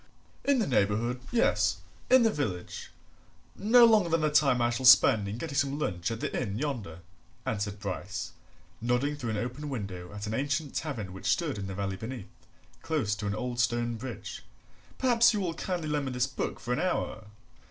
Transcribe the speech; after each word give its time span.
"In 0.43 0.57
the 0.57 0.65
neighbourhood, 0.65 1.19
yes; 1.31 1.77
in 2.09 2.23
the 2.23 2.31
village, 2.31 2.89
no 3.55 3.85
longer 3.85 4.09
than 4.09 4.21
the 4.21 4.31
time 4.31 4.59
I 4.59 4.71
shall 4.71 4.87
spend 4.87 5.27
in 5.27 5.37
getting 5.37 5.55
some 5.55 5.77
lunch 5.77 6.09
at 6.09 6.21
the 6.21 6.35
inn 6.41 6.57
yonder," 6.57 7.01
answered 7.45 7.77
Bryce, 7.79 8.31
nodding 8.81 9.15
through 9.15 9.29
an 9.29 9.37
open 9.37 9.69
window 9.69 10.11
at 10.11 10.25
an 10.25 10.33
ancient 10.33 10.73
tavern 10.73 11.13
which 11.13 11.27
stood 11.27 11.59
in 11.59 11.67
the 11.67 11.75
valley 11.75 11.97
beneath, 11.97 12.31
close 12.81 13.13
to 13.17 13.27
an 13.27 13.35
old 13.35 13.59
stone 13.59 13.95
bridge. 13.97 14.41
"Perhaps 14.97 15.35
you 15.35 15.39
will 15.39 15.53
kindly 15.53 15.87
lend 15.87 16.05
me 16.05 16.11
this 16.11 16.25
book 16.25 16.59
for 16.59 16.73
an 16.73 16.79
hour? 16.79 17.25